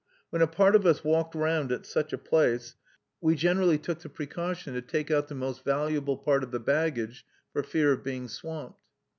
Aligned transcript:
When 0.31 0.41
a 0.41 0.47
part 0.47 0.75
of 0.75 0.83
us 0.87 1.03
walked 1.03 1.35
round 1.35 1.71
at 1.71 1.85
such 1.85 2.11
a 2.11 2.17
place, 2.17 2.73
we 3.21 3.35
generally 3.35 3.77
took 3.77 3.99
the 3.99 4.09
precaution 4.09 4.73
to 4.73 4.81
take 4.81 5.11
out 5.11 5.27
the 5.27 5.35
most 5.35 5.63
valuable 5.63 6.17
part 6.17 6.41
of 6.41 6.49
the 6.49 6.59
baggage 6.59 7.23
for 7.53 7.61
fear 7.61 7.91
of 7.93 8.03
being 8.03 8.27
swamped. 8.27 8.81